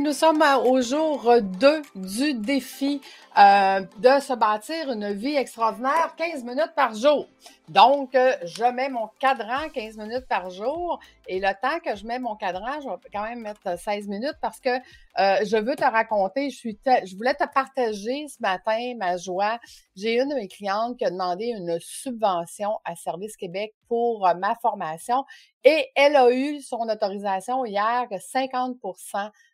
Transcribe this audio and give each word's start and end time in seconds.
Nous 0.00 0.14
sommes 0.14 0.40
euh, 0.40 0.56
au 0.56 0.80
jour 0.80 1.30
2 1.42 1.82
du 1.94 2.32
défi 2.32 3.02
euh, 3.38 3.80
de 3.98 4.20
se 4.20 4.32
bâtir 4.32 4.90
une 4.90 5.12
vie 5.12 5.36
extraordinaire 5.36 6.14
15 6.16 6.44
minutes 6.44 6.72
par 6.74 6.94
jour. 6.94 7.28
Donc, 7.68 8.14
euh, 8.14 8.34
je 8.42 8.64
mets 8.72 8.88
mon 8.88 9.08
cadran 9.20 9.68
15 9.68 9.98
minutes 9.98 10.26
par 10.28 10.48
jour 10.48 10.98
et 11.28 11.40
le 11.40 11.52
temps 11.60 11.78
que 11.84 11.94
je 11.94 12.06
mets 12.06 12.18
mon 12.18 12.36
cadran, 12.36 12.80
je 12.80 12.88
vais 12.88 12.96
quand 13.12 13.22
même 13.22 13.40
mettre 13.40 13.78
16 13.78 14.08
minutes 14.08 14.36
parce 14.40 14.60
que 14.60 14.70
je 15.18 15.56
veux 15.58 15.76
te 15.76 15.84
raconter, 15.84 16.48
je 16.48 17.16
voulais 17.16 17.34
te 17.34 17.44
partager 17.52 18.26
ce 18.28 18.40
matin 18.40 18.94
ma 18.96 19.18
joie. 19.18 19.58
J'ai 19.94 20.18
une 20.18 20.30
de 20.30 20.34
mes 20.34 20.48
clientes 20.48 20.96
qui 20.96 21.04
a 21.04 21.10
demandé 21.10 21.46
une 21.46 21.78
subvention 21.80 22.78
à 22.86 22.96
Service 22.96 23.36
Québec 23.36 23.74
pour 23.88 24.26
ma 24.38 24.54
formation 24.54 25.24
et 25.64 25.90
elle 25.94 26.16
a 26.16 26.30
eu 26.30 26.60
son 26.62 26.88
autorisation 26.88 27.66
hier 27.66 28.06
que 28.10 28.18
50 28.18 28.78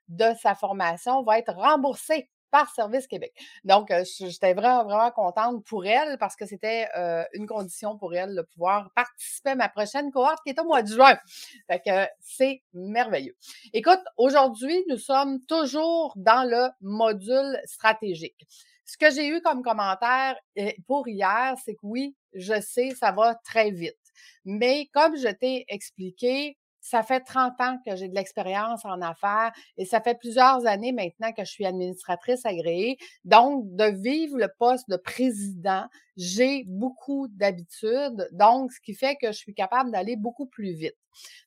de 0.08 0.26
sa 0.40 0.54
formation 0.54 1.22
va 1.22 1.38
être 1.38 1.54
remboursée 1.54 2.28
par 2.50 2.72
Service 2.74 3.06
Québec. 3.06 3.32
Donc, 3.64 3.90
euh, 3.90 4.04
j'étais 4.18 4.54
vraiment, 4.54 4.84
vraiment 4.84 5.10
contente 5.10 5.64
pour 5.64 5.86
elle 5.86 6.18
parce 6.18 6.36
que 6.36 6.46
c'était 6.46 6.88
euh, 6.96 7.24
une 7.34 7.46
condition 7.46 7.98
pour 7.98 8.14
elle 8.14 8.34
de 8.34 8.42
pouvoir 8.42 8.90
participer 8.94 9.50
à 9.50 9.54
ma 9.54 9.68
prochaine 9.68 10.10
cohorte 10.10 10.38
qui 10.44 10.50
est 10.50 10.60
au 10.60 10.64
mois 10.64 10.82
de 10.82 10.88
juin. 10.88 11.18
Fait 11.66 11.80
que 11.84 12.10
c'est 12.20 12.62
merveilleux. 12.72 13.36
Écoute, 13.72 14.00
aujourd'hui, 14.16 14.82
nous 14.88 14.98
sommes 14.98 15.40
toujours 15.46 16.12
dans 16.16 16.48
le 16.48 16.68
module 16.80 17.58
stratégique. 17.64 18.46
Ce 18.84 18.96
que 18.96 19.10
j'ai 19.10 19.28
eu 19.28 19.42
comme 19.42 19.62
commentaire 19.62 20.36
euh, 20.58 20.70
pour 20.86 21.06
hier, 21.08 21.54
c'est 21.62 21.74
que 21.74 21.80
oui, 21.82 22.16
je 22.32 22.58
sais, 22.60 22.90
ça 22.94 23.12
va 23.12 23.34
très 23.34 23.70
vite. 23.70 23.96
Mais 24.44 24.88
comme 24.94 25.16
je 25.16 25.28
t'ai 25.28 25.66
expliqué, 25.68 26.56
ça 26.80 27.02
fait 27.02 27.20
30 27.20 27.60
ans 27.60 27.78
que 27.84 27.96
j'ai 27.96 28.08
de 28.08 28.14
l'expérience 28.14 28.84
en 28.84 29.00
affaires 29.00 29.52
et 29.76 29.84
ça 29.84 30.00
fait 30.00 30.18
plusieurs 30.18 30.66
années 30.66 30.92
maintenant 30.92 31.32
que 31.32 31.44
je 31.44 31.50
suis 31.50 31.66
administratrice 31.66 32.44
agréée. 32.46 32.98
Donc, 33.24 33.64
de 33.74 33.84
vivre 33.84 34.38
le 34.38 34.48
poste 34.58 34.88
de 34.88 34.96
président, 34.96 35.86
j'ai 36.16 36.64
beaucoup 36.66 37.28
d'habitudes. 37.28 38.28
Donc, 38.32 38.72
ce 38.72 38.80
qui 38.80 38.94
fait 38.94 39.16
que 39.16 39.28
je 39.28 39.38
suis 39.38 39.54
capable 39.54 39.90
d'aller 39.90 40.16
beaucoup 40.16 40.46
plus 40.46 40.72
vite. 40.72 40.96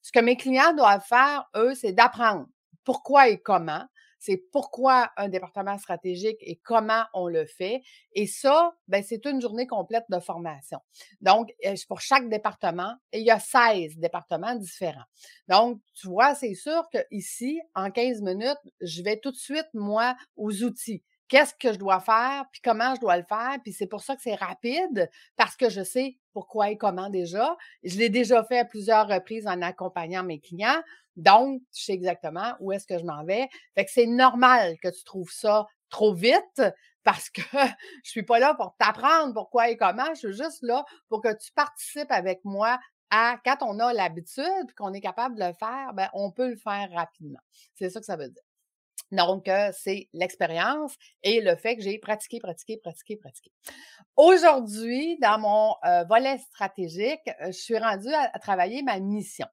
Ce 0.01 0.11
que 0.11 0.19
mes 0.19 0.35
clients 0.35 0.73
doivent 0.73 1.05
faire, 1.05 1.49
eux, 1.55 1.73
c'est 1.75 1.93
d'apprendre 1.93 2.47
pourquoi 2.83 3.29
et 3.29 3.37
comment 3.39 3.85
c'est 4.21 4.37
pourquoi 4.51 5.09
un 5.17 5.29
département 5.29 5.79
stratégique 5.79 6.37
et 6.41 6.57
comment 6.57 7.05
on 7.15 7.27
le 7.27 7.47
fait. 7.47 7.81
Et 8.13 8.27
ça, 8.27 8.71
ben, 8.87 9.03
c'est 9.03 9.25
une 9.25 9.41
journée 9.41 9.65
complète 9.65 10.05
de 10.09 10.19
formation. 10.19 10.77
Donc, 11.21 11.51
euh, 11.65 11.73
pour 11.87 12.01
chaque 12.01 12.29
département, 12.29 12.93
il 13.13 13.23
y 13.23 13.31
a 13.31 13.39
16 13.39 13.97
départements 13.97 14.53
différents. 14.53 15.05
Donc, 15.47 15.81
tu 15.95 16.07
vois, 16.07 16.35
c'est 16.35 16.53
sûr 16.53 16.87
qu'ici, 16.91 17.59
en 17.73 17.89
15 17.89 18.21
minutes, 18.21 18.59
je 18.79 19.01
vais 19.01 19.17
tout 19.17 19.31
de 19.31 19.37
suite, 19.37 19.67
moi, 19.73 20.15
aux 20.35 20.61
outils 20.61 21.03
qu'est-ce 21.31 21.53
que 21.53 21.71
je 21.71 21.79
dois 21.79 22.01
faire, 22.01 22.43
puis 22.51 22.59
comment 22.61 22.93
je 22.93 22.99
dois 22.99 23.15
le 23.15 23.23
faire. 23.23 23.57
Puis 23.63 23.71
c'est 23.71 23.87
pour 23.87 24.01
ça 24.01 24.17
que 24.17 24.21
c'est 24.21 24.35
rapide, 24.35 25.09
parce 25.37 25.55
que 25.55 25.69
je 25.69 25.81
sais 25.81 26.17
pourquoi 26.33 26.71
et 26.71 26.77
comment 26.77 27.09
déjà. 27.09 27.57
Je 27.83 27.97
l'ai 27.97 28.09
déjà 28.09 28.43
fait 28.43 28.59
à 28.59 28.65
plusieurs 28.65 29.07
reprises 29.07 29.47
en 29.47 29.61
accompagnant 29.61 30.23
mes 30.23 30.41
clients. 30.41 30.81
Donc, 31.15 31.61
je 31.73 31.85
sais 31.85 31.93
exactement 31.93 32.53
où 32.59 32.73
est-ce 32.73 32.85
que 32.85 32.99
je 32.99 33.05
m'en 33.05 33.23
vais. 33.23 33.47
Fait 33.75 33.85
que 33.85 33.91
c'est 33.91 34.07
normal 34.07 34.75
que 34.83 34.89
tu 34.89 35.03
trouves 35.05 35.31
ça 35.31 35.65
trop 35.89 36.13
vite 36.13 36.61
parce 37.03 37.29
que 37.29 37.41
je 38.03 38.09
suis 38.09 38.23
pas 38.23 38.39
là 38.39 38.53
pour 38.53 38.75
t'apprendre 38.77 39.33
pourquoi 39.33 39.69
et 39.69 39.77
comment. 39.77 40.07
Je 40.09 40.27
suis 40.27 40.33
juste 40.33 40.61
là 40.63 40.83
pour 41.07 41.21
que 41.21 41.33
tu 41.33 41.53
participes 41.53 42.11
avec 42.11 42.41
moi 42.43 42.77
à 43.09 43.37
quand 43.45 43.57
on 43.61 43.79
a 43.79 43.93
l'habitude 43.93 44.75
qu'on 44.77 44.93
est 44.93 45.01
capable 45.01 45.35
de 45.35 45.45
le 45.45 45.53
faire, 45.53 45.93
ben 45.93 46.09
on 46.13 46.31
peut 46.31 46.49
le 46.49 46.57
faire 46.57 46.89
rapidement. 46.91 47.39
C'est 47.75 47.89
ça 47.89 48.01
que 48.01 48.05
ça 48.05 48.17
veut 48.17 48.29
dire. 48.29 48.50
Donc, 49.11 49.49
euh, 49.49 49.71
c'est 49.73 50.07
l'expérience 50.13 50.95
et 51.21 51.41
le 51.41 51.55
fait 51.55 51.75
que 51.75 51.81
j'ai 51.81 51.99
pratiqué, 51.99 52.39
pratiqué, 52.39 52.77
pratiqué, 52.77 53.17
pratiqué. 53.17 53.51
Aujourd'hui, 54.15 55.17
dans 55.19 55.37
mon 55.37 55.75
euh, 55.85 56.05
volet 56.05 56.37
stratégique, 56.37 57.19
euh, 57.41 57.47
je 57.47 57.51
suis 57.51 57.77
rendue 57.77 58.13
à, 58.13 58.39
travailler 58.39 58.83
ma 58.83 58.99
mission. 58.99 59.47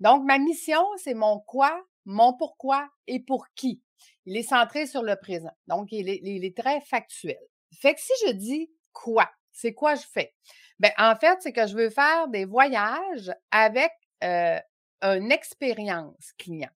Donc, 0.00 0.24
ma 0.24 0.38
mission, 0.38 0.82
c'est 0.98 1.14
mon 1.14 1.40
quoi, 1.40 1.82
mon 2.04 2.34
pourquoi 2.34 2.88
et 3.06 3.20
pour 3.20 3.46
qui. 3.54 3.82
Il 4.26 4.36
est 4.36 4.42
centré 4.42 4.86
sur 4.86 5.02
le 5.02 5.16
présent. 5.16 5.56
Donc, 5.66 5.88
il 5.90 6.08
est, 6.08 6.20
il 6.22 6.44
est 6.44 6.56
très 6.56 6.80
factuel. 6.82 7.38
Fait 7.80 7.94
que 7.94 8.00
si 8.00 8.12
je 8.26 8.32
dis 8.32 8.70
quoi, 8.92 9.30
c'est 9.52 9.72
quoi 9.72 9.94
je 9.94 10.06
fais? 10.06 10.34
Ben, 10.78 10.92
en 10.98 11.16
fait, 11.16 11.38
c'est 11.40 11.52
que 11.52 11.66
je 11.66 11.74
veux 11.74 11.90
faire 11.90 12.28
des 12.28 12.44
voyages 12.44 13.32
avec 13.50 13.90
une 14.20 15.32
expérience 15.32 16.32
client. 16.38 16.70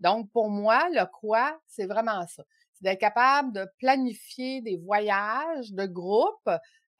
Donc, 0.00 0.30
pour 0.32 0.50
moi, 0.50 0.88
le 0.90 1.04
quoi, 1.06 1.58
c'est 1.66 1.86
vraiment 1.86 2.26
ça. 2.26 2.44
C'est 2.72 2.84
d'être 2.84 3.00
capable 3.00 3.52
de 3.52 3.66
planifier 3.78 4.60
des 4.60 4.76
voyages 4.76 5.72
de 5.72 5.86
groupe 5.86 6.48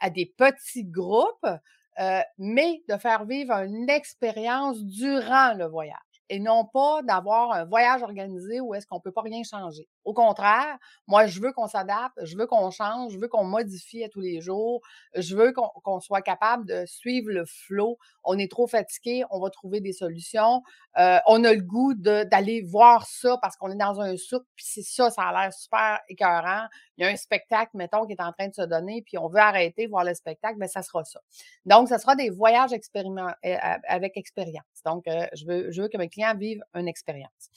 à 0.01 0.11
des 0.11 0.27
petits 0.27 0.85
groupes, 0.85 1.47
euh, 2.01 2.21
mais 2.39 2.83
de 2.89 2.97
faire 2.97 3.25
vivre 3.25 3.53
une 3.53 3.89
expérience 3.89 4.83
durant 4.85 5.55
le 5.55 5.67
voyage 5.67 5.99
et 6.29 6.41
non 6.41 6.65
pas 6.65 7.03
d'avoir 7.03 7.53
un 7.53 7.65
voyage 7.65 8.03
organisé 8.03 8.61
où 8.61 8.75
est-ce 8.75 8.87
qu'on 8.87 9.01
peut 9.01 9.13
pas 9.13 9.23
rien 9.23 9.43
changer. 9.43 9.89
Au 10.05 10.15
contraire, 10.15 10.79
moi, 11.07 11.27
je 11.27 11.41
veux 11.41 11.53
qu'on 11.53 11.67
s'adapte, 11.67 12.19
je 12.23 12.37
veux 12.37 12.47
qu'on 12.47 12.71
change, 12.71 13.13
je 13.13 13.19
veux 13.19 13.29
qu'on 13.29 13.45
modifie 13.45 14.05
à 14.05 14.09
tous 14.09 14.21
les 14.21 14.41
jours, 14.41 14.81
je 15.15 15.37
veux 15.37 15.53
qu'on 15.53 16.01
soit 16.01 16.23
capable 16.23 16.67
de 16.67 16.85
suivre 16.87 17.31
le 17.31 17.45
flot. 17.45 17.99
On 18.25 18.39
est 18.39 18.51
trop 18.51 18.67
fatigué, 18.67 19.25
on 19.31 19.41
va 19.41 19.51
trouver 19.51 19.81
des 19.81 19.93
solutions. 19.93 20.63
Euh, 20.99 21.19
on 21.27 21.45
a 21.45 21.53
le 21.53 21.63
goût 21.63 21.95
d'aller 21.95 22.63
voir 22.63 23.07
ça 23.07 23.39
parce 23.43 23.57
qu'on 23.57 23.71
est 23.71 23.77
dans 23.77 24.01
un 24.01 24.17
souk, 24.17 24.45
puis 24.55 24.65
c'est 24.67 24.83
ça, 24.83 25.11
ça 25.11 25.23
a 25.23 25.43
l'air 25.43 25.53
super 25.53 26.01
écœurant. 26.09 26.67
Il 26.97 27.05
y 27.05 27.07
a 27.07 27.11
un 27.11 27.17
spectacle, 27.17 27.71
mettons, 27.75 28.07
qui 28.07 28.13
est 28.13 28.23
en 28.23 28.33
train 28.33 28.49
de 28.49 28.55
se 28.55 28.63
donner, 28.63 29.03
puis 29.03 29.19
on 29.19 29.29
veut 29.29 29.41
arrêter, 29.41 29.87
voir 29.87 30.05
le 30.05 30.15
spectacle, 30.15 30.57
mais 30.59 30.67
ben, 30.67 30.71
ça 30.71 30.83
sera 30.83 31.05
ça. 31.05 31.21
Donc, 31.67 31.89
ça 31.89 31.99
sera 31.99 32.15
des 32.15 32.31
voyages 32.31 32.71
euh, 32.73 33.57
avec 33.89 34.17
expérience. 34.17 34.65
Donc, 34.85 35.07
euh, 35.09 35.27
je, 35.35 35.47
veux, 35.81 35.89
que 35.89 35.99
mes 35.99 36.09
clients 36.09 36.37
vivent 36.37 36.63
une 36.75 36.89
expérience. 36.89 37.51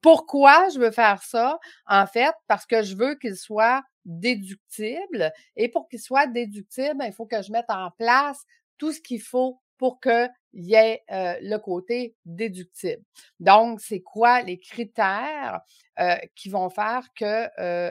Pourquoi 0.00 0.68
je 0.70 0.78
veux 0.78 0.90
faire 0.90 1.22
ça? 1.22 1.58
En 1.86 2.06
fait, 2.06 2.34
parce 2.46 2.66
que 2.66 2.82
je 2.82 2.96
veux 2.96 3.16
qu'il 3.16 3.36
soit 3.36 3.82
déductible. 4.04 5.30
Et 5.56 5.68
pour 5.68 5.88
qu'il 5.88 6.00
soit 6.00 6.26
déductible, 6.26 6.96
ben, 6.96 7.06
il 7.06 7.12
faut 7.12 7.26
que 7.26 7.42
je 7.42 7.52
mette 7.52 7.68
en 7.68 7.90
place 7.98 8.42
tout 8.78 8.92
ce 8.92 9.00
qu'il 9.00 9.20
faut 9.20 9.60
pour 9.76 10.00
qu'il 10.00 10.30
y 10.54 10.74
ait 10.74 11.02
euh, 11.10 11.36
le 11.42 11.58
côté 11.58 12.14
déductible. 12.24 13.02
Donc, 13.40 13.80
c'est 13.80 14.00
quoi 14.00 14.42
les 14.42 14.58
critères 14.58 15.60
euh, 15.98 16.16
qui 16.34 16.48
vont 16.48 16.70
faire 16.70 17.06
que 17.14 17.48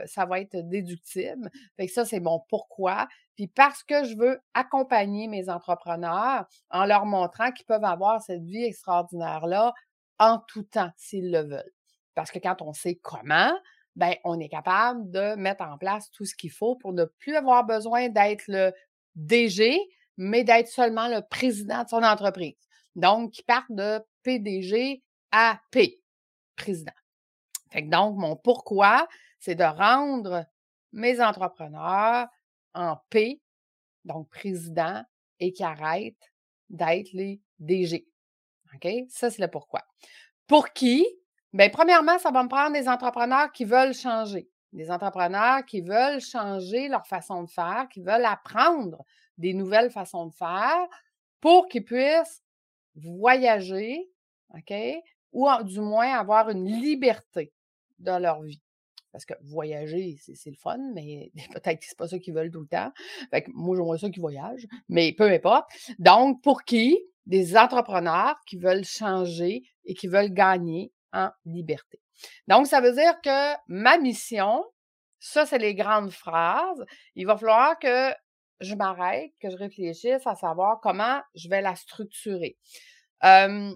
ça 0.08 0.26
va 0.26 0.40
être 0.40 0.58
déductible? 0.68 1.50
Fait 1.78 1.86
que 1.86 1.94
ça, 1.94 2.06
c'est 2.06 2.20
mon 2.20 2.40
pourquoi. 2.50 3.08
Puis 3.40 3.48
parce 3.48 3.84
que 3.84 4.04
je 4.04 4.18
veux 4.18 4.42
accompagner 4.54 5.30
mes 5.30 5.48
entrepreneurs 5.48 6.46
en 6.72 6.84
leur 6.84 7.06
montrant 7.06 7.54
qu'ils 7.54 7.66
peuvent 7.66 7.86
avoir 7.86 8.22
cette 8.22 8.44
vie 8.44 8.66
extraordinaire-là 8.66 9.74
en 10.18 10.40
tout 10.40 10.64
temps 10.64 10.92
s'ils 10.98 11.32
le 11.32 11.44
veulent. 11.44 11.74
Parce 12.16 12.32
que 12.32 12.40
quand 12.40 12.62
on 12.62 12.74
sait 12.74 12.96
comment, 12.96 13.58
ben, 13.96 14.14
on 14.26 14.42
est 14.42 14.50
capable 14.50 15.10
de 15.10 15.36
mettre 15.36 15.64
en 15.64 15.78
place 15.78 16.12
tout 16.12 16.26
ce 16.26 16.36
qu'il 16.36 16.52
faut 16.52 16.76
pour 16.76 16.92
ne 16.92 17.06
plus 17.06 17.34
avoir 17.34 17.64
besoin 17.64 18.10
d'être 18.10 18.44
le 18.50 18.74
DG, 19.16 19.80
mais 20.18 20.44
d'être 20.44 20.68
seulement 20.68 21.08
le 21.08 21.22
président 21.22 21.86
de 21.86 21.88
son 21.88 22.04
entreprise. 22.04 22.68
Donc, 22.98 23.32
qui 23.32 23.44
part 23.44 23.64
de 23.70 24.02
PDG 24.24 25.02
à 25.32 25.62
P, 25.72 26.04
président. 26.58 26.92
Fait 27.72 27.86
que 27.86 27.90
donc, 27.90 28.18
mon 28.18 28.36
pourquoi, 28.36 29.08
c'est 29.40 29.56
de 29.56 29.64
rendre 29.64 30.46
mes 30.92 31.22
entrepreneurs 31.22 32.28
en 32.74 32.98
P, 33.10 33.42
donc 34.06 34.30
président, 34.30 35.04
et 35.40 35.52
qui 35.54 35.64
arrêtent 35.64 36.32
d'être 36.70 37.12
les 37.14 37.42
DG. 37.60 38.06
OK? 38.74 38.88
Ça, 39.10 39.30
c'est 39.30 39.42
le 39.42 39.48
pourquoi. 39.48 39.84
Pour 40.48 40.70
qui? 40.74 41.06
Bien, 41.54 41.70
premièrement, 41.70 42.20
ça 42.20 42.32
va 42.32 42.44
me 42.44 42.50
prendre 42.50 42.74
des 42.74 42.88
entrepreneurs 42.88 43.52
qui 43.52 43.66
veulent 43.66 43.94
changer. 43.94 44.50
Des 44.72 44.92
entrepreneurs 44.92 45.66
qui 45.66 45.82
veulent 45.82 46.22
changer 46.22 46.88
leur 46.90 47.08
façon 47.08 47.44
de 47.44 47.50
faire, 47.50 47.88
qui 47.92 48.02
veulent 48.02 48.26
apprendre 48.26 49.04
des 49.38 49.54
nouvelles 49.54 49.90
façons 49.90 50.28
de 50.28 50.34
faire 50.34 50.88
pour 51.42 51.68
qu'ils 51.68 51.86
puissent 51.86 52.44
voyager, 52.96 54.12
OK? 54.56 54.74
Ou 55.32 55.48
du 55.64 55.80
moins 55.80 56.18
avoir 56.18 56.50
une 56.50 56.66
liberté 56.66 57.52
dans 57.98 58.20
leur 58.20 58.42
vie. 58.42 58.62
Parce 59.12 59.26
que 59.26 59.34
voyager, 59.42 60.18
c'est 60.20 60.50
le 60.50 60.56
fun, 60.56 60.78
mais 60.94 61.32
peut-être 61.54 61.80
que 61.80 61.86
c'est 61.86 61.98
pas 61.98 62.08
ça 62.08 62.20
qu'ils 62.20 62.34
veulent 62.34 62.52
tout 62.52 62.62
le 62.62 62.68
temps. 62.68 62.92
Fait 63.32 63.44
que 63.44 63.52
moi, 63.54 63.76
j'aimerais 63.76 63.98
ça 63.98 64.10
qu'ils 64.10 64.22
voyagent, 64.22 64.68
mais 64.88 65.14
peu 65.14 65.30
importe. 65.30 65.70
Donc, 65.98 66.42
pour 66.42 66.64
qui? 66.64 67.00
Des 67.26 67.58
entrepreneurs 67.58 68.40
qui 68.48 68.58
veulent 68.58 68.86
changer 68.86 69.64
et 69.86 69.94
qui 69.94 70.08
veulent 70.08 70.34
gagner 70.34 70.92
en 71.14 71.30
liberté. 71.46 72.00
Donc, 72.48 72.66
ça 72.66 72.82
veut 72.82 72.94
dire 72.94 73.22
que 73.22 73.56
ma 73.68 74.00
mission, 74.00 74.66
ça, 75.20 75.46
c'est 75.46 75.60
les 75.60 75.76
grandes 75.76 76.12
phrases. 76.12 76.84
Il 77.16 77.28
va 77.28 77.38
falloir 77.38 77.78
que 77.78 78.12
je 78.62 78.76
m'arrête, 78.76 79.32
que 79.40 79.50
je 79.50 79.58
réfléchisse 79.58 80.26
à 80.26 80.36
savoir 80.36 80.80
comment 80.82 81.22
je 81.36 81.50
vais 81.50 81.62
la 81.62 81.76
structurer. 81.76 82.58
un 83.22 83.76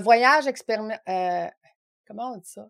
voyage 0.00 0.46
expérimental. 0.46 1.00
Euh, 1.08 1.50
comment 2.06 2.32
on 2.32 2.38
dit 2.38 2.48
ça? 2.48 2.66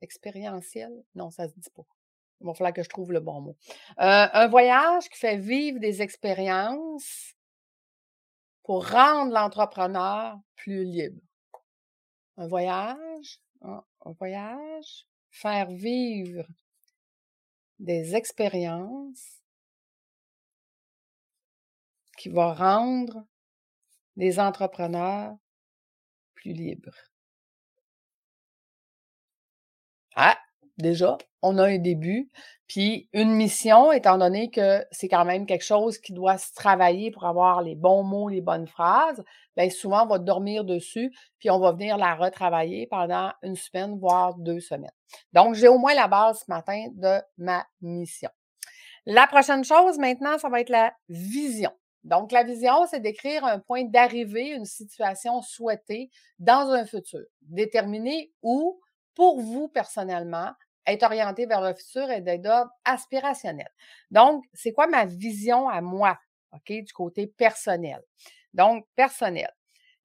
Expérientiel? 0.00 1.04
Non, 1.14 1.30
ça 1.30 1.48
se 1.48 1.54
dit 1.54 1.70
pas. 1.74 1.84
Il 2.40 2.46
va 2.46 2.54
falloir 2.54 2.72
que 2.72 2.82
je 2.82 2.88
trouve 2.88 3.12
le 3.12 3.20
bon 3.20 3.40
mot. 3.40 3.56
Euh, 4.00 4.26
un 4.32 4.48
voyage 4.48 5.08
qui 5.08 5.18
fait 5.18 5.38
vivre 5.38 5.78
des 5.78 6.02
expériences 6.02 7.34
pour 8.64 8.88
rendre 8.88 9.32
l'entrepreneur 9.32 10.38
plus 10.56 10.84
libre. 10.84 11.22
Un 12.36 12.48
voyage, 12.48 13.40
un 13.62 14.12
voyage, 14.18 15.06
faire 15.30 15.70
vivre 15.70 16.46
des 17.78 18.14
expériences 18.14 19.42
qui 22.16 22.28
vont 22.28 22.54
rendre 22.54 23.24
les 24.16 24.38
entrepreneurs 24.38 25.36
plus 26.34 26.52
libres. 26.52 26.96
Ah, 30.16 30.38
déjà, 30.78 31.18
on 31.42 31.58
a 31.58 31.66
un 31.66 31.78
début, 31.78 32.30
puis 32.66 33.08
une 33.12 33.32
mission, 33.32 33.92
étant 33.92 34.16
donné 34.16 34.50
que 34.50 34.84
c'est 34.90 35.08
quand 35.08 35.24
même 35.24 35.46
quelque 35.46 35.64
chose 35.64 35.98
qui 35.98 36.12
doit 36.12 36.38
se 36.38 36.52
travailler 36.54 37.10
pour 37.10 37.24
avoir 37.24 37.62
les 37.62 37.74
bons 37.74 38.02
mots, 38.02 38.28
les 38.28 38.40
bonnes 38.40 38.66
phrases, 38.66 39.22
bien 39.56 39.68
souvent, 39.70 40.04
on 40.04 40.06
va 40.06 40.18
dormir 40.18 40.64
dessus, 40.64 41.12
puis 41.38 41.50
on 41.50 41.58
va 41.58 41.72
venir 41.72 41.96
la 41.98 42.14
retravailler 42.14 42.86
pendant 42.86 43.32
une 43.42 43.56
semaine, 43.56 43.98
voire 43.98 44.34
deux 44.36 44.60
semaines. 44.60 44.90
Donc, 45.32 45.54
j'ai 45.54 45.68
au 45.68 45.78
moins 45.78 45.94
la 45.94 46.08
base 46.08 46.40
ce 46.40 46.50
matin 46.50 46.86
de 46.94 47.20
ma 47.36 47.66
mission. 47.82 48.30
La 49.06 49.26
prochaine 49.26 49.64
chose 49.64 49.98
maintenant, 49.98 50.38
ça 50.38 50.48
va 50.48 50.60
être 50.60 50.70
la 50.70 50.94
vision. 51.08 51.70
Donc, 52.04 52.32
la 52.32 52.44
vision, 52.44 52.86
c'est 52.90 53.00
d'écrire 53.00 53.44
un 53.44 53.58
point 53.58 53.84
d'arrivée, 53.84 54.50
une 54.50 54.64
situation 54.64 55.42
souhaitée 55.42 56.10
dans 56.38 56.70
un 56.70 56.86
futur, 56.86 57.20
déterminer 57.42 58.32
où, 58.42 58.80
pour 59.14 59.40
vous 59.40 59.68
personnellement, 59.68 60.52
être 60.86 61.02
orienté 61.04 61.46
vers 61.46 61.60
le 61.60 61.74
futur 61.74 62.10
et 62.10 62.20
d'être 62.20 62.68
aspirationnel. 62.84 63.68
Donc, 64.10 64.44
c'est 64.52 64.72
quoi 64.72 64.86
ma 64.86 65.04
vision 65.04 65.68
à 65.68 65.80
moi, 65.80 66.18
OK, 66.52 66.72
du 66.72 66.92
côté 66.92 67.26
personnel? 67.26 68.02
Donc, 68.52 68.86
personnel. 68.94 69.50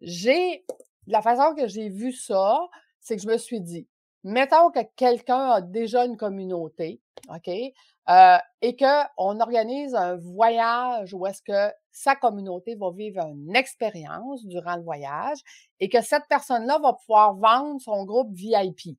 J'ai, 0.01 0.65
la 1.07 1.21
façon 1.21 1.53
que 1.53 1.67
j'ai 1.67 1.89
vu 1.89 2.13
ça, 2.13 2.59
c'est 3.01 3.17
que 3.17 3.21
je 3.21 3.27
me 3.27 3.37
suis 3.37 3.61
dit, 3.61 3.87
mettons 4.23 4.71
que 4.71 4.79
quelqu'un 4.95 5.51
a 5.51 5.61
déjà 5.61 6.05
une 6.05 6.17
communauté, 6.17 7.01
OK, 7.29 7.49
euh, 7.49 8.37
et 8.61 8.75
qu'on 8.75 9.39
organise 9.39 9.93
un 9.93 10.15
voyage 10.15 11.13
où 11.13 11.25
est-ce 11.27 11.41
que 11.41 11.73
sa 11.91 12.15
communauté 12.15 12.75
va 12.75 12.91
vivre 12.91 13.21
une 13.25 13.55
expérience 13.55 14.45
durant 14.45 14.75
le 14.75 14.83
voyage 14.83 15.39
et 15.79 15.89
que 15.89 16.01
cette 16.01 16.27
personne-là 16.27 16.79
va 16.79 16.93
pouvoir 16.93 17.35
vendre 17.35 17.79
son 17.81 18.05
groupe 18.05 18.33
VIP. 18.33 18.97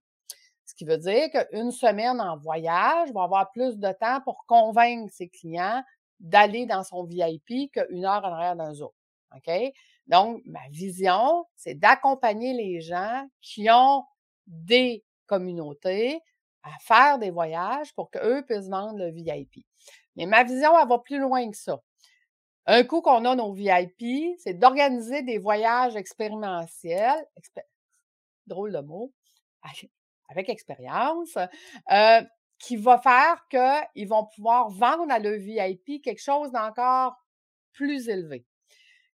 Ce 0.65 0.75
qui 0.75 0.85
veut 0.85 0.99
dire 0.99 1.29
qu'une 1.31 1.73
semaine 1.73 2.21
en 2.21 2.37
voyage 2.37 3.13
va 3.13 3.25
avoir 3.25 3.51
plus 3.51 3.79
de 3.79 3.93
temps 3.93 4.21
pour 4.23 4.45
convaincre 4.47 5.13
ses 5.13 5.29
clients 5.29 5.83
d'aller 6.21 6.67
dans 6.67 6.85
son 6.85 7.05
VIP 7.05 7.73
qu'une 7.73 8.05
heure 8.05 8.25
en 8.25 8.33
arrière 8.33 8.57
d'un 8.57 8.75
zoo. 8.75 8.95
OK? 9.35 9.51
Donc, 10.07 10.43
ma 10.45 10.69
vision, 10.71 11.45
c'est 11.57 11.75
d'accompagner 11.75 12.53
les 12.53 12.81
gens 12.81 13.27
qui 13.41 13.69
ont 13.71 14.05
des 14.47 15.05
communautés 15.31 16.21
à 16.65 16.71
faire 16.81 17.19
des 17.21 17.31
voyages 17.31 17.95
pour 17.95 18.11
qu'eux 18.11 18.45
puissent 18.45 18.69
vendre 18.69 18.99
le 18.99 19.11
VIP. 19.13 19.65
Mais 20.17 20.27
ma 20.27 20.43
vision, 20.43 20.77
elle 20.77 20.89
va 20.89 20.99
plus 20.99 21.21
loin 21.21 21.49
que 21.49 21.57
ça. 21.57 21.81
Un 22.67 22.83
coup 22.83 23.01
qu'on 23.01 23.25
a 23.25 23.37
nos 23.37 23.53
VIP, 23.53 24.37
c'est 24.39 24.55
d'organiser 24.55 25.23
des 25.23 25.39
voyages 25.39 25.97
expérientiels, 25.97 27.25
drôle 28.47 28.73
de 28.73 28.81
mot, 28.81 29.13
avec 30.29 30.49
expérience, 30.49 31.39
euh, 31.91 32.23
qui 32.59 32.77
va 32.77 32.99
faire 32.99 33.47
qu'ils 33.49 34.09
vont 34.09 34.27
pouvoir 34.27 34.69
vendre 34.71 35.11
à 35.11 35.19
le 35.19 35.37
VIP 35.37 36.03
quelque 36.03 36.23
chose 36.23 36.51
d'encore 36.51 37.17
plus 37.73 38.09
élevé. 38.09 38.45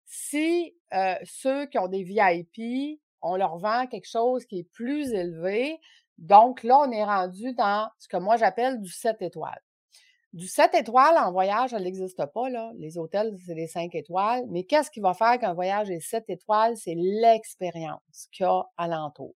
Si 0.07 0.75
euh, 0.95 1.15
ceux 1.25 1.67
qui 1.67 1.79
ont 1.79 1.89
des 1.89 2.03
VIP, 2.03 3.01
on 3.23 3.37
leur 3.37 3.59
vend 3.59 3.87
quelque 3.87 4.09
chose 4.09 4.45
qui 4.47 4.61
est 4.61 4.71
plus 4.73 5.13
élevé, 5.13 5.79
donc 6.19 6.63
là, 6.63 6.79
on 6.79 6.91
est 6.91 7.05
rendu 7.05 7.53
dans 7.55 7.89
ce 7.99 8.09
que 8.09 8.17
moi 8.17 8.37
j'appelle 8.37 8.81
du 8.81 8.91
7 8.91 9.23
étoiles. 9.23 9.61
Du 10.33 10.49
7 10.49 10.75
étoiles 10.75 11.17
en 11.17 11.33
voyage, 11.33 11.71
ça 11.71 11.81
n'existe 11.81 12.23
pas, 12.27 12.51
là. 12.51 12.71
Les 12.77 12.99
hôtels, 12.99 13.35
c'est 13.47 13.55
des 13.55 13.67
5 13.67 13.95
étoiles. 13.95 14.45
Mais 14.51 14.65
qu'est-ce 14.65 14.91
qui 14.91 15.01
va 15.01 15.15
faire 15.15 15.39
qu'un 15.39 15.55
voyage 15.55 15.91
est 15.91 16.01
7 16.01 16.25
étoiles? 16.29 16.77
C'est 16.77 16.95
l'expérience 16.95 18.29
qu'il 18.33 18.45
y 18.45 18.49
a 18.49 18.63
alentour. 18.77 19.35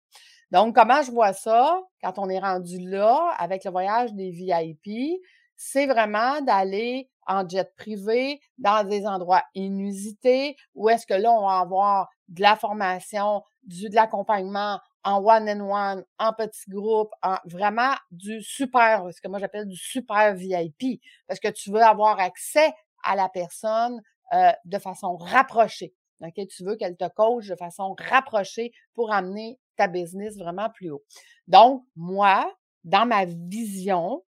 Donc, 0.52 0.76
comment 0.76 1.02
je 1.02 1.12
vois 1.12 1.32
ça? 1.32 1.80
Quand 2.04 2.18
on 2.18 2.28
est 2.28 2.40
rendu 2.40 2.80
là 2.80 3.34
avec 3.38 3.64
le 3.64 3.72
voyage 3.72 4.14
des 4.14 4.32
VIP? 4.32 5.22
C'est 5.62 5.88
vraiment 5.88 6.40
d'aller 6.40 7.10
en 7.28 7.48
jet 7.48 7.76
privé 7.76 8.40
dans 8.58 8.88
des 8.88 9.06
endroits 9.06 9.44
inusités 9.56 10.56
où 10.74 10.88
est-ce 10.88 11.06
que 11.06 11.14
là, 11.14 11.34
on 11.34 11.46
va 11.46 11.60
avoir 11.60 12.10
de 12.30 12.42
la 12.42 12.56
formation, 12.56 13.44
du, 13.64 13.90
de 13.90 13.96
l'accompagnement 13.96 14.80
en 15.04 15.22
one-on-one, 15.22 16.06
en 16.18 16.34
petit 16.34 16.70
groupe, 16.70 17.10
en 17.24 17.36
vraiment 17.44 17.94
du 18.10 18.42
super, 18.42 19.10
ce 19.14 19.20
que 19.20 19.28
moi 19.28 19.40
j'appelle 19.40 19.68
du 19.68 19.76
super 19.76 20.34
VIP, 20.34 21.02
parce 21.28 21.42
que 21.42 21.50
tu 21.50 21.72
veux 21.72 21.84
avoir 21.84 22.22
accès 22.22 22.72
à 23.04 23.18
la 23.18 23.28
personne 23.28 24.02
euh, 24.34 24.52
de 24.64 24.80
façon 24.80 25.18
rapprochée. 25.18 25.94
Okay? 26.22 26.48
Tu 26.48 26.64
veux 26.64 26.78
qu'elle 26.78 26.96
te 26.96 27.08
coach 27.10 27.48
de 27.48 27.56
façon 27.58 27.98
rapprochée 28.00 28.72
pour 28.94 29.12
amener 29.12 29.60
ta 29.76 29.90
business 29.90 30.38
vraiment 30.38 30.70
plus 30.70 30.90
haut. 30.90 31.04
Donc, 31.48 31.84
moi, 31.98 32.50
dans 32.86 33.06
ma 33.06 33.26
vision, 33.26 34.24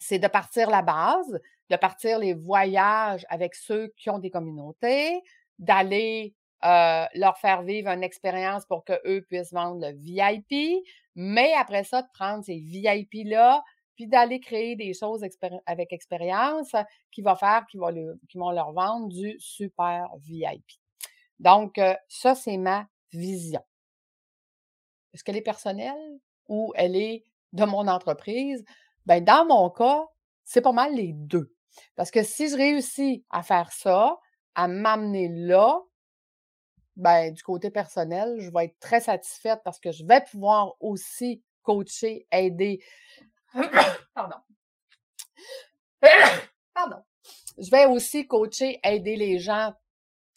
c'est 0.00 0.18
de 0.18 0.26
partir 0.26 0.70
la 0.70 0.82
base, 0.82 1.38
de 1.68 1.76
partir 1.76 2.18
les 2.18 2.34
voyages 2.34 3.24
avec 3.28 3.54
ceux 3.54 3.92
qui 3.96 4.10
ont 4.10 4.18
des 4.18 4.30
communautés, 4.30 5.22
d'aller 5.58 6.34
euh, 6.64 7.04
leur 7.14 7.38
faire 7.38 7.62
vivre 7.62 7.88
une 7.90 8.02
expérience 8.02 8.66
pour 8.66 8.84
qu'eux 8.84 9.22
puissent 9.28 9.52
vendre 9.52 9.86
le 9.86 9.94
VIP, 9.94 10.82
mais 11.14 11.52
après 11.52 11.84
ça, 11.84 12.02
de 12.02 12.08
prendre 12.12 12.44
ces 12.44 12.58
VIP-là, 12.58 13.62
puis 13.94 14.06
d'aller 14.06 14.40
créer 14.40 14.76
des 14.76 14.94
choses 14.94 15.22
avec 15.66 15.92
expérience 15.92 16.74
qui 17.12 17.20
va 17.20 17.36
faire, 17.36 17.66
qui, 17.70 17.76
vont 17.76 18.50
leur 18.50 18.72
vendre 18.72 19.08
du 19.08 19.36
super 19.38 20.08
VIP. 20.18 20.64
Donc, 21.38 21.76
euh, 21.76 21.94
ça, 22.08 22.34
c'est 22.34 22.56
ma 22.56 22.88
vision. 23.12 23.62
Est-ce 25.12 25.22
qu'elle 25.22 25.36
est 25.36 25.42
personnelle 25.42 26.18
ou 26.48 26.72
elle 26.76 26.96
est 26.96 27.24
de 27.52 27.64
mon 27.64 27.86
entreprise? 27.88 28.64
Ben, 29.06 29.24
dans 29.24 29.44
mon 29.46 29.70
cas, 29.70 30.06
c'est 30.44 30.60
pas 30.60 30.72
mal 30.72 30.94
les 30.94 31.12
deux. 31.12 31.54
Parce 31.96 32.10
que 32.10 32.22
si 32.22 32.48
je 32.48 32.56
réussis 32.56 33.24
à 33.30 33.42
faire 33.42 33.72
ça, 33.72 34.18
à 34.54 34.68
m'amener 34.68 35.28
là, 35.28 35.80
ben, 36.96 37.32
du 37.32 37.42
côté 37.42 37.70
personnel, 37.70 38.36
je 38.40 38.50
vais 38.50 38.66
être 38.66 38.78
très 38.78 39.00
satisfaite 39.00 39.60
parce 39.64 39.80
que 39.80 39.92
je 39.92 40.04
vais 40.04 40.20
pouvoir 40.22 40.74
aussi 40.80 41.42
coacher, 41.62 42.26
aider. 42.32 42.82
Pardon. 44.14 44.36
Pardon. 46.74 47.02
Je 47.58 47.70
vais 47.70 47.86
aussi 47.86 48.26
coacher, 48.26 48.80
aider 48.84 49.16
les 49.16 49.38
gens 49.38 49.72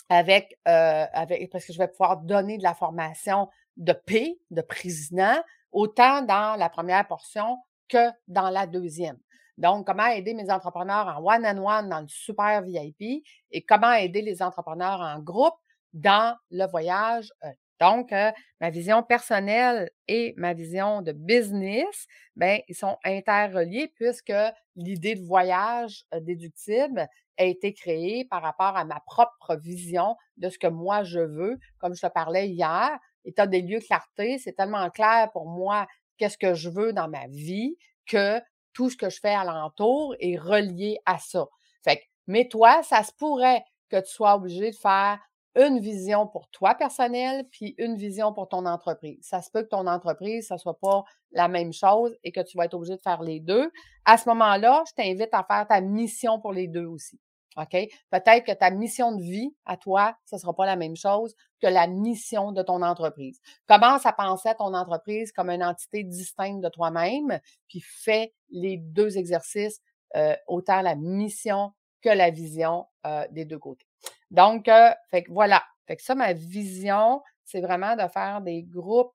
avec, 0.09 0.59
euh, 0.67 1.05
avec, 1.13 1.51
parce 1.51 1.65
que 1.65 1.73
je 1.73 1.77
vais 1.77 1.87
pouvoir 1.87 2.17
donner 2.17 2.57
de 2.57 2.63
la 2.63 2.75
formation 2.75 3.49
de 3.77 3.93
P, 3.93 4.39
de 4.51 4.61
président, 4.61 5.41
autant 5.71 6.21
dans 6.21 6.55
la 6.57 6.69
première 6.69 7.07
portion 7.07 7.57
que 7.89 8.09
dans 8.27 8.49
la 8.49 8.67
deuxième. 8.67 9.17
Donc, 9.57 9.85
comment 9.85 10.07
aider 10.07 10.33
mes 10.33 10.49
entrepreneurs 10.49 11.07
en 11.07 11.23
one-on-one 11.23 11.89
dans 11.89 12.01
le 12.01 12.07
super 12.07 12.63
VIP 12.63 13.23
et 13.51 13.61
comment 13.61 13.93
aider 13.93 14.21
les 14.21 14.41
entrepreneurs 14.41 14.99
en 14.99 15.19
groupe 15.19 15.53
dans 15.93 16.35
le 16.49 16.65
voyage. 16.65 17.31
Euh, 17.43 17.49
donc, 17.79 18.11
euh, 18.13 18.31
ma 18.61 18.69
vision 18.69 19.03
personnelle 19.03 19.91
et 20.07 20.33
ma 20.37 20.53
vision 20.53 21.01
de 21.01 21.11
business, 21.11 22.07
ben, 22.35 22.61
ils 22.67 22.75
sont 22.75 22.97
interreliés 23.03 23.91
puisque 23.95 24.33
l'idée 24.75 25.15
de 25.15 25.25
voyage 25.25 26.05
euh, 26.13 26.19
déductible 26.19 27.07
a 27.37 27.43
été 27.43 27.73
créée 27.73 28.25
par 28.25 28.41
rapport 28.41 28.77
à 28.77 28.85
ma 28.85 28.99
propre 29.01 29.55
vision 29.55 30.15
de 30.37 30.49
ce 30.49 30.57
que 30.57 30.67
moi 30.67 31.03
je 31.03 31.19
veux. 31.19 31.59
Comme 31.79 31.95
je 31.95 32.01
te 32.01 32.11
parlais 32.11 32.47
hier, 32.49 32.97
état 33.25 33.47
des 33.47 33.61
lieux 33.61 33.79
clarté, 33.79 34.37
c'est 34.37 34.53
tellement 34.53 34.89
clair 34.89 35.29
pour 35.31 35.47
moi 35.47 35.87
qu'est-ce 36.23 36.37
que 36.37 36.53
je 36.53 36.69
veux 36.69 36.93
dans 36.93 37.09
ma 37.09 37.27
vie 37.27 37.75
que 38.05 38.39
tout 38.71 38.89
ce 38.89 38.95
que 38.95 39.09
je 39.09 39.19
fais 39.19 39.33
alentour 39.33 40.15
est 40.21 40.37
relié 40.37 40.97
à 41.05 41.19
ça. 41.19 41.47
Fait 41.83 42.01
mais 42.27 42.47
toi, 42.47 42.81
ça 42.81 43.03
se 43.03 43.11
pourrait 43.11 43.61
que 43.89 43.99
tu 43.99 44.09
sois 44.09 44.35
obligé 44.35 44.71
de 44.71 44.75
faire 44.75 45.19
une 45.55 45.79
vision 45.79 46.25
pour 46.25 46.47
toi 46.47 46.75
personnel, 46.75 47.45
puis 47.51 47.75
une 47.77 47.97
vision 47.97 48.33
pour 48.33 48.47
ton 48.47 48.65
entreprise. 48.65 49.19
Ça 49.21 49.41
se 49.41 49.51
peut 49.51 49.63
que 49.63 49.67
ton 49.67 49.85
entreprise, 49.85 50.47
ça 50.47 50.57
soit 50.57 50.79
pas 50.79 51.03
la 51.31 51.49
même 51.49 51.73
chose 51.73 52.17
et 52.23 52.31
que 52.31 52.39
tu 52.39 52.57
vas 52.57 52.65
être 52.65 52.73
obligé 52.73 52.95
de 52.95 53.01
faire 53.01 53.21
les 53.21 53.41
deux. 53.41 53.69
À 54.05 54.17
ce 54.17 54.29
moment-là, 54.29 54.81
je 54.87 54.93
t'invite 54.93 55.33
à 55.33 55.43
faire 55.43 55.67
ta 55.67 55.81
mission 55.81 56.39
pour 56.39 56.53
les 56.53 56.69
deux 56.69 56.85
aussi. 56.85 57.19
OK? 57.57 57.71
Peut-être 58.09 58.45
que 58.45 58.51
ta 58.51 58.71
mission 58.71 59.15
de 59.15 59.21
vie 59.21 59.55
à 59.65 59.77
toi, 59.77 60.15
ce 60.25 60.35
ne 60.35 60.39
sera 60.39 60.55
pas 60.55 60.65
la 60.65 60.75
même 60.75 60.95
chose 60.95 61.35
que 61.61 61.67
la 61.67 61.87
mission 61.87 62.51
de 62.51 62.61
ton 62.61 62.81
entreprise. 62.81 63.39
Commence 63.67 64.05
à 64.05 64.13
penser 64.13 64.49
à 64.49 64.55
ton 64.55 64.73
entreprise 64.73 65.31
comme 65.31 65.49
une 65.49 65.63
entité 65.63 66.03
distincte 66.03 66.63
de 66.63 66.69
toi-même, 66.69 67.39
puis 67.67 67.81
fais 67.81 68.33
les 68.49 68.77
deux 68.77 69.17
exercices, 69.17 69.81
euh, 70.15 70.35
autant 70.47 70.81
la 70.81 70.95
mission 70.95 71.71
que 72.01 72.09
la 72.09 72.29
vision 72.29 72.85
euh, 73.05 73.25
des 73.31 73.45
deux 73.45 73.59
côtés. 73.59 73.87
Donc, 74.29 74.67
euh, 74.67 74.91
fait 75.09 75.23
que 75.23 75.31
voilà. 75.31 75.63
Fait 75.87 75.95
que 75.95 76.03
ça, 76.03 76.15
ma 76.15 76.33
vision, 76.33 77.21
c'est 77.45 77.61
vraiment 77.61 77.95
de 77.95 78.07
faire 78.07 78.41
des 78.41 78.63
groupes 78.63 79.13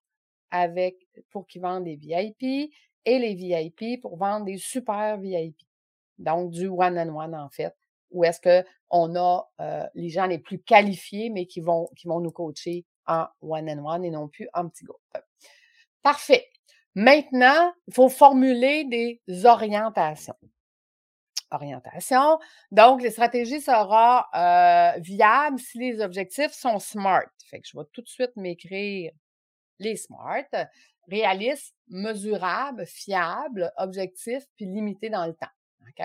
avec 0.51 0.97
pour 1.31 1.47
qu'ils 1.47 1.63
vendent 1.63 1.85
des 1.85 1.97
VIP 1.97 2.73
et 3.05 3.19
les 3.19 3.35
VIP 3.35 4.01
pour 4.01 4.17
vendre 4.17 4.47
des 4.47 4.59
super 4.59 5.19
VIP. 5.19 5.57
Donc, 6.19 6.51
du 6.51 6.67
one-on-one, 6.67 7.35
en 7.35 7.49
fait, 7.49 7.75
où 8.11 8.25
est-ce 8.25 8.41
qu'on 8.41 9.17
a 9.17 9.51
euh, 9.61 9.87
les 9.95 10.09
gens 10.09 10.27
les 10.27 10.39
plus 10.39 10.59
qualifiés, 10.61 11.31
mais 11.31 11.47
qui 11.47 11.61
vont, 11.61 11.89
qui 11.97 12.07
vont 12.07 12.21
nous 12.21 12.31
coacher 12.31 12.85
en 13.07 13.27
one-on-one 13.41 14.05
et 14.05 14.11
non 14.11 14.29
plus 14.29 14.49
en 14.55 14.69
petit 14.69 14.85
groupe. 14.85 15.01
Parfait. 16.03 16.47
Maintenant, 16.95 17.73
il 17.87 17.95
faut 17.95 18.09
formuler 18.09 18.85
des 18.85 19.47
orientations. 19.47 20.37
Orientation. 21.51 22.39
Donc, 22.71 23.03
les 23.03 23.11
stratégies 23.11 23.61
seront 23.61 24.23
euh, 24.35 24.93
viables 24.99 25.59
si 25.59 25.79
les 25.79 26.01
objectifs 26.01 26.53
sont 26.53 26.79
SMART. 26.79 27.31
Fait 27.47 27.61
que 27.61 27.67
je 27.67 27.79
vais 27.79 27.85
tout 27.93 28.03
de 28.03 28.09
suite 28.09 28.33
m'écrire 28.37 29.13
les 29.79 29.97
SMART. 29.97 30.69
Réalistes, 31.11 31.75
mesurables, 31.89 32.85
fiables, 32.85 33.73
objectifs, 33.79 34.45
puis 34.57 34.67
limités 34.67 35.09
dans 35.09 35.25
le 35.25 35.33
temps. 35.33 35.47
OK? 35.89 36.05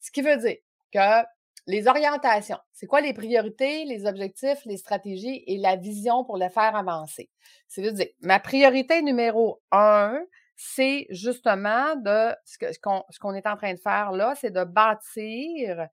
Ce 0.00 0.10
qui 0.10 0.20
veut 0.20 0.36
dire 0.36 0.58
que 0.92 1.24
les 1.66 1.88
orientations, 1.88 2.58
c'est 2.72 2.86
quoi 2.86 3.00
les 3.00 3.14
priorités, 3.14 3.84
les 3.84 4.06
objectifs, 4.06 4.64
les 4.66 4.76
stratégies 4.76 5.44
et 5.46 5.56
la 5.58 5.76
vision 5.76 6.24
pour 6.24 6.36
les 6.36 6.50
faire 6.50 6.76
avancer? 6.76 7.30
Ça 7.68 7.82
veut 7.82 7.92
dire, 7.92 8.08
ma 8.20 8.38
priorité 8.38 9.02
numéro 9.02 9.62
un, 9.72 10.20
c'est 10.56 11.06
justement 11.10 11.96
de 11.96 12.34
ce 12.44 13.18
qu'on 13.18 13.34
est 13.34 13.46
en 13.46 13.56
train 13.56 13.74
de 13.74 13.80
faire 13.80 14.12
là, 14.12 14.34
c'est 14.36 14.52
de 14.52 14.64
bâtir 14.64 15.88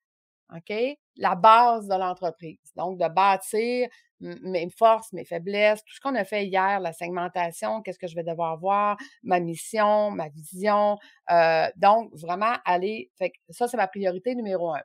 OK? 0.55 0.97
La 1.17 1.35
base 1.35 1.87
de 1.87 1.95
l'entreprise. 1.95 2.59
Donc, 2.75 2.99
de 2.99 3.07
bâtir 3.07 3.87
mes 4.19 4.69
forces, 4.69 5.13
mes 5.13 5.25
faiblesses, 5.25 5.83
tout 5.83 5.95
ce 5.95 5.99
qu'on 5.99 6.15
a 6.15 6.23
fait 6.23 6.45
hier, 6.45 6.79
la 6.79 6.93
segmentation, 6.93 7.81
qu'est-ce 7.81 7.97
que 7.97 8.07
je 8.07 8.15
vais 8.15 8.23
devoir 8.23 8.57
voir, 8.59 8.97
ma 9.23 9.39
mission, 9.39 10.11
ma 10.11 10.29
vision. 10.29 10.97
Euh, 11.31 11.67
donc, 11.77 12.11
vraiment 12.13 12.53
aller, 12.65 13.09
fait 13.17 13.31
ça, 13.49 13.67
c'est 13.67 13.77
ma 13.77 13.87
priorité 13.87 14.35
numéro 14.35 14.73
un. 14.73 14.81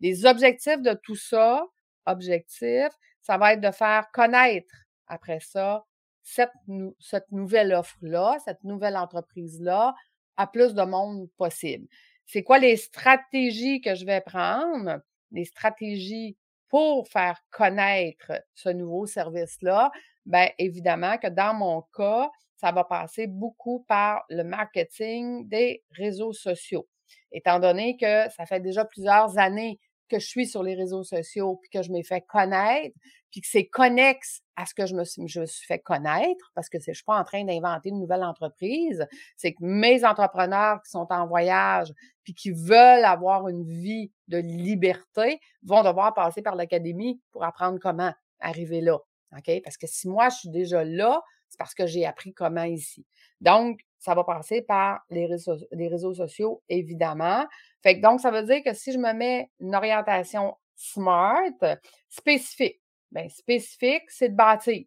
Les 0.00 0.26
objectifs 0.26 0.80
de 0.80 0.94
tout 1.02 1.16
ça, 1.16 1.64
objectifs, 2.06 2.92
ça 3.20 3.38
va 3.38 3.52
être 3.54 3.60
de 3.60 3.70
faire 3.70 4.10
connaître 4.12 4.74
après 5.06 5.40
ça 5.40 5.84
cette, 6.22 6.52
cette 6.98 7.30
nouvelle 7.30 7.72
offre-là, 7.72 8.38
cette 8.44 8.62
nouvelle 8.64 8.96
entreprise-là 8.96 9.94
à 10.36 10.46
plus 10.46 10.74
de 10.74 10.82
monde 10.82 11.28
possible. 11.36 11.86
C'est 12.26 12.42
quoi 12.42 12.58
les 12.58 12.76
stratégies 12.76 13.80
que 13.80 13.94
je 13.94 14.06
vais 14.06 14.20
prendre? 14.20 15.00
des 15.30 15.44
stratégies 15.44 16.36
pour 16.68 17.08
faire 17.08 17.40
connaître 17.50 18.32
ce 18.54 18.68
nouveau 18.68 19.06
service-là, 19.06 19.90
bien 20.26 20.48
évidemment 20.58 21.18
que 21.18 21.26
dans 21.26 21.54
mon 21.54 21.82
cas, 21.96 22.30
ça 22.56 22.72
va 22.72 22.84
passer 22.84 23.26
beaucoup 23.26 23.84
par 23.88 24.24
le 24.28 24.44
marketing 24.44 25.48
des 25.48 25.82
réseaux 25.90 26.32
sociaux. 26.32 26.86
Étant 27.32 27.58
donné 27.58 27.96
que 27.96 28.30
ça 28.30 28.46
fait 28.46 28.60
déjà 28.60 28.84
plusieurs 28.84 29.38
années 29.38 29.80
que 30.10 30.18
je 30.18 30.26
suis 30.26 30.46
sur 30.46 30.62
les 30.62 30.74
réseaux 30.74 31.04
sociaux, 31.04 31.56
puis 31.62 31.70
que 31.70 31.82
je 31.82 31.90
m'ai 31.92 32.02
fait 32.02 32.20
connaître, 32.22 32.96
puis 33.30 33.40
que 33.40 33.46
c'est 33.48 33.66
connexe 33.66 34.42
à 34.56 34.66
ce 34.66 34.74
que 34.74 34.86
je 34.86 34.94
me 34.94 35.04
suis, 35.04 35.26
je 35.28 35.44
suis 35.46 35.66
fait 35.66 35.78
connaître, 35.78 36.50
parce 36.54 36.68
que 36.68 36.78
je 36.78 36.92
suis 36.92 37.04
pas 37.04 37.18
en 37.18 37.24
train 37.24 37.44
d'inventer 37.44 37.90
une 37.90 38.00
nouvelle 38.00 38.24
entreprise, 38.24 39.06
c'est 39.36 39.52
que 39.52 39.62
mes 39.62 40.04
entrepreneurs 40.04 40.82
qui 40.82 40.90
sont 40.90 41.06
en 41.10 41.26
voyage, 41.26 41.92
puis 42.24 42.34
qui 42.34 42.50
veulent 42.50 43.04
avoir 43.04 43.48
une 43.48 43.64
vie 43.64 44.10
de 44.28 44.38
liberté, 44.38 45.40
vont 45.62 45.82
devoir 45.82 46.12
passer 46.12 46.42
par 46.42 46.56
l'académie 46.56 47.20
pour 47.30 47.44
apprendre 47.44 47.78
comment 47.80 48.12
arriver 48.40 48.80
là. 48.80 48.98
OK? 49.36 49.62
Parce 49.62 49.76
que 49.76 49.86
si 49.86 50.08
moi, 50.08 50.28
je 50.28 50.36
suis 50.38 50.50
déjà 50.50 50.84
là, 50.84 51.22
c'est 51.48 51.58
parce 51.58 51.74
que 51.74 51.86
j'ai 51.86 52.06
appris 52.06 52.32
comment 52.32 52.64
ici. 52.64 53.06
Donc, 53.40 53.80
ça 54.00 54.14
va 54.14 54.24
passer 54.24 54.62
par 54.62 55.02
les 55.10 55.26
réseaux, 55.26 56.14
sociaux, 56.14 56.62
évidemment. 56.68 57.46
Fait 57.82 57.96
que 57.96 58.02
donc, 58.02 58.20
ça 58.20 58.30
veut 58.30 58.42
dire 58.42 58.62
que 58.64 58.72
si 58.72 58.92
je 58.92 58.98
me 58.98 59.12
mets 59.12 59.50
une 59.60 59.74
orientation 59.74 60.56
smart, 60.74 61.78
spécifique, 62.08 62.80
bien, 63.12 63.28
spécifique, 63.28 64.04
c'est 64.08 64.30
de 64.30 64.34
bâtir. 64.34 64.84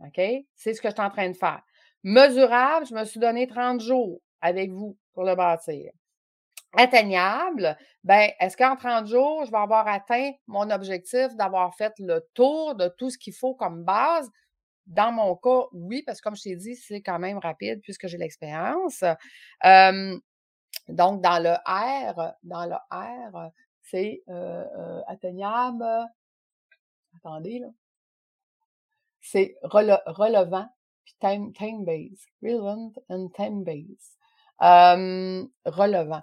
OK? 0.00 0.20
C'est 0.54 0.74
ce 0.74 0.80
que 0.80 0.88
je 0.88 0.94
suis 0.94 1.02
en 1.02 1.10
train 1.10 1.28
de 1.28 1.36
faire. 1.36 1.60
Mesurable, 2.04 2.86
je 2.86 2.94
me 2.94 3.04
suis 3.04 3.20
donné 3.20 3.46
30 3.48 3.80
jours 3.80 4.20
avec 4.40 4.70
vous 4.70 4.96
pour 5.12 5.24
le 5.24 5.34
bâtir. 5.34 5.90
Atteignable, 6.74 7.76
ben, 8.04 8.30
est-ce 8.40 8.56
qu'en 8.56 8.76
30 8.76 9.06
jours, 9.06 9.44
je 9.44 9.50
vais 9.50 9.58
avoir 9.58 9.86
atteint 9.88 10.30
mon 10.46 10.70
objectif 10.70 11.34
d'avoir 11.34 11.74
fait 11.74 11.92
le 11.98 12.26
tour 12.32 12.76
de 12.76 12.88
tout 12.96 13.10
ce 13.10 13.18
qu'il 13.18 13.34
faut 13.34 13.54
comme 13.54 13.84
base? 13.84 14.30
Dans 14.86 15.12
mon 15.12 15.36
cas, 15.36 15.66
oui, 15.72 16.02
parce 16.02 16.20
que 16.20 16.24
comme 16.24 16.36
je 16.36 16.42
t'ai 16.42 16.56
dit, 16.56 16.76
c'est 16.76 17.02
quand 17.02 17.18
même 17.18 17.38
rapide 17.38 17.80
puisque 17.82 18.06
j'ai 18.06 18.18
l'expérience. 18.18 19.04
donc, 19.62 21.22
dans 21.22 21.42
le 21.42 21.52
R, 21.66 22.34
dans 22.42 22.66
le 22.66 22.76
R, 22.90 23.50
c'est 23.82 24.22
euh, 24.28 24.64
euh, 24.78 25.00
atteignable. 25.06 25.84
Attendez, 27.16 27.58
là. 27.58 27.68
C'est 29.20 29.56
relevant, 29.62 30.66
puis 31.04 31.14
time, 31.20 31.52
time 31.52 31.84
base. 31.84 32.26
Relevant 32.42 32.92
and 33.08 33.28
time 33.36 33.62
base. 33.62 34.16
relevant. 35.64 36.22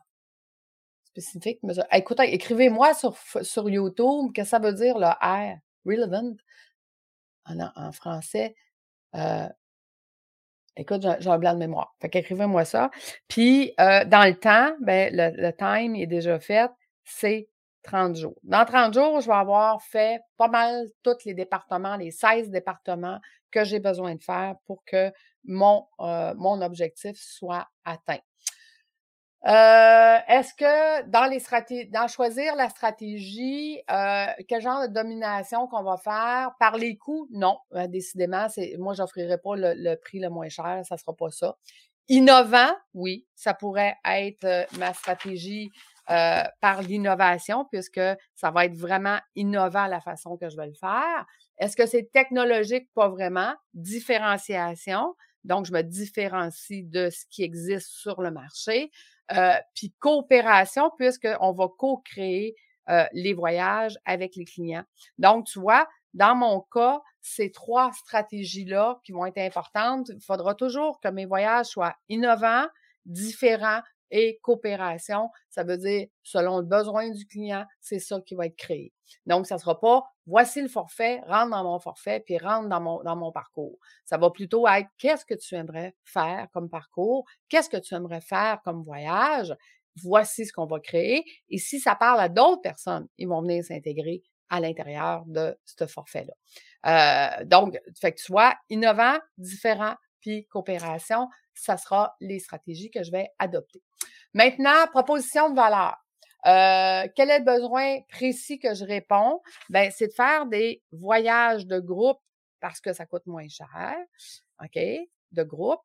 Spécifique, 1.06 1.60
mais 1.64 1.74
écoutez, 1.94 2.34
écrivez-moi 2.34 2.94
sur, 2.94 3.18
sur 3.42 3.70
YouTube 3.70 4.32
que 4.34 4.44
ça 4.44 4.60
veut 4.60 4.74
dire 4.74 4.98
le 5.00 5.08
R? 5.08 5.58
Relevant 5.86 6.36
en, 7.50 7.92
français. 7.92 8.56
Euh, 9.16 9.48
écoute, 10.76 11.06
j'ai 11.20 11.30
un 11.30 11.38
blanc 11.38 11.54
de 11.54 11.60
mémoire. 11.60 11.96
Fait 12.02 12.10
qu'écrivez-moi 12.10 12.66
ça. 12.66 12.90
Puis, 13.28 13.74
euh, 13.80 14.06
dans 14.06 14.28
le 14.28 14.36
temps, 14.36 14.76
ben, 14.82 15.12
le, 15.14 15.52
time 15.52 15.96
est 15.96 16.08
déjà 16.08 16.40
fait, 16.40 16.70
c'est 17.04 17.50
30 17.84 18.16
jours. 18.16 18.40
Dans 18.44 18.66
30 18.66 18.94
jours, 18.94 19.22
je 19.22 19.28
vais 19.28 19.36
avoir 19.36 19.82
fait 19.82 20.22
pas 20.38 20.48
mal 20.48 20.86
tous 21.04 21.26
les 21.26 21.34
départements, 21.34 21.96
les 21.96 22.12
16 22.12 22.50
départements 22.50 23.20
que 23.52 23.64
j'ai 23.64 23.80
besoin 23.80 24.16
de 24.16 24.22
faire 24.22 24.56
pour 24.66 24.84
que 24.86 25.12
mon, 25.46 25.88
euh, 26.02 26.34
mon 26.36 26.62
objectif 26.62 27.18
soit 27.18 27.68
atteint. 27.86 28.20
Euh, 29.46 30.18
est-ce 30.28 30.54
que 30.54 31.08
dans 31.08 31.26
les 31.26 31.40
stratégies, 31.40 31.90
dans 31.90 32.08
choisir 32.08 32.56
la 32.58 32.68
stratégie, 32.70 33.82
euh, 33.90 34.26
quel 34.50 34.62
genre 34.62 34.82
de 34.88 34.94
domination 34.94 35.68
qu'on 35.68 35.84
va 35.84 35.96
faire? 35.96 36.52
Par 36.60 36.78
les 36.78 36.98
coûts? 36.98 37.28
Non, 37.32 37.58
euh, 37.74 37.88
décidément, 37.88 38.50
c'est 38.50 38.76
moi 38.78 38.94
j'offrirai 38.94 39.38
pas 39.38 39.56
le, 39.56 39.96
prix 39.96 40.20
le 40.20 40.30
moins 40.30 40.50
cher, 40.50 40.82
ça 40.84 40.98
sera 40.98 41.14
pas 41.14 41.30
ça. 41.30 41.56
Innovant, 42.10 42.74
oui, 42.94 43.28
ça 43.36 43.54
pourrait 43.54 43.96
être 44.04 44.68
ma 44.78 44.94
stratégie 44.94 45.70
par 46.08 46.82
l'innovation 46.82 47.66
puisque 47.72 48.02
ça 48.34 48.50
va 48.50 48.66
être 48.66 48.76
vraiment 48.76 49.20
innovant 49.36 49.86
la 49.86 50.02
façon 50.02 50.38
que 50.38 50.50
je 50.50 50.58
vais 50.58 50.66
le 50.66 50.74
faire. 50.74 51.26
Est-ce 51.60 51.78
que 51.78 51.86
c'est 51.86 52.12
technologique? 52.12 52.90
Pas 52.96 53.10
vraiment. 53.10 53.54
Différenciation. 53.76 55.16
Donc, 55.44 55.66
je 55.66 55.72
me 55.72 55.84
différencie 55.84 56.84
de 56.84 57.10
ce 57.10 57.26
qui 57.30 57.44
existe 57.44 57.90
sur 57.90 58.22
le 58.22 58.32
marché. 58.32 58.92
Euh, 59.36 59.54
puis 59.76 59.94
coopération, 60.00 60.92
puisqu'on 60.98 61.52
va 61.52 61.68
co-créer 61.78 62.56
euh, 62.90 63.06
les 63.14 63.34
voyages 63.34 63.98
avec 64.06 64.36
les 64.36 64.46
clients. 64.46 64.84
Donc, 65.18 65.46
tu 65.46 65.60
vois, 65.60 65.88
dans 66.14 66.36
mon 66.36 66.62
cas, 66.62 67.02
ces 67.22 67.52
trois 67.52 67.92
stratégies-là 67.94 69.00
qui 69.04 69.12
vont 69.12 69.26
être 69.26 69.38
importantes, 69.38 70.10
il 70.10 70.22
faudra 70.22 70.56
toujours 70.56 71.00
que 71.00 71.10
mes 71.10 71.26
voyages 71.26 71.68
soient 71.68 71.96
innovants, 72.08 72.66
différents 73.06 73.82
et 74.12 74.40
coopération. 74.42 75.30
Ça 75.50 75.64
veut 75.64 75.78
dire, 75.78 76.08
selon 76.24 76.60
le 76.60 76.66
besoin 76.66 77.10
du 77.10 77.26
client, 77.26 77.66
c'est 77.82 78.00
ça 78.00 78.20
qui 78.26 78.36
va 78.36 78.48
être 78.48 78.56
créé. 78.56 78.94
Donc, 79.26 79.48
ça 79.48 79.56
ne 79.56 79.60
sera 79.60 79.80
pas 79.80 80.04
voici 80.26 80.62
le 80.62 80.68
forfait, 80.68 81.22
rentre 81.28 81.50
dans 81.50 81.64
mon 81.64 81.80
forfait, 81.80 82.20
puis 82.20 82.38
rentre 82.38 82.70
dans 82.70 82.80
mon, 82.80 83.02
dans 83.04 83.16
mon 83.16 83.32
parcours. 83.32 83.78
Ça 84.06 84.18
va 84.18 84.30
plutôt 84.30 84.68
être 84.68 84.88
qu'est-ce 85.00 85.26
que 85.26 85.34
tu 85.34 85.56
aimerais 85.56 85.96
faire 86.04 86.48
comme 86.54 86.70
parcours, 86.70 87.26
qu'est-ce 87.50 87.70
que 87.70 87.78
tu 87.78 87.96
aimerais 87.96 88.22
faire 88.22 88.60
comme 88.64 88.84
voyage, 88.84 89.56
voici 90.04 90.46
ce 90.46 90.54
qu'on 90.54 90.68
va 90.68 90.80
créer. 90.80 91.24
Et 91.50 91.58
si 91.58 91.80
ça 91.80 91.96
parle 91.96 92.20
à 92.20 92.30
d'autres 92.30 92.62
personnes, 92.62 93.08
ils 93.18 93.28
vont 93.28 93.42
venir 93.42 93.64
s'intégrer 93.64 94.22
à 94.50 94.60
l'intérieur 94.60 95.24
de 95.28 95.58
ce 95.66 95.88
forfait-là. 95.88 96.34
Euh, 96.86 97.46
donc, 97.46 97.80
fait 98.00 98.12
que 98.12 98.18
tu 98.18 98.26
sois 98.26 98.56
innovant, 98.70 99.18
différent, 99.38 99.96
puis 100.22 100.46
coopération, 100.48 101.28
ça 101.60 101.78
sera 101.78 102.16
les 102.20 102.40
stratégies 102.40 102.90
que 102.90 103.04
je 103.04 103.12
vais 103.12 103.30
adopter. 103.40 103.82
Maintenant, 104.34 104.88
proposition 104.92 105.50
de 105.50 105.56
valeur. 105.56 105.98
Euh, 106.46 107.08
quel 107.16 107.30
est 107.30 107.40
le 107.40 107.46
besoin 107.46 108.00
précis 108.10 108.60
que 108.60 108.74
je 108.74 108.86
réponds? 108.86 109.42
Ben, 109.70 109.92
c'est 109.92 110.08
de 110.08 110.14
faire 110.14 110.46
des 110.46 110.82
voyages 110.92 111.66
de 111.66 111.80
groupe 111.80 112.20
parce 112.62 112.80
que 112.80 112.94
ça 112.94 113.06
coûte 113.06 113.26
moins 113.26 113.48
cher. 113.50 113.96
OK? 114.64 114.80
De 115.32 115.44
groupe 115.44 115.82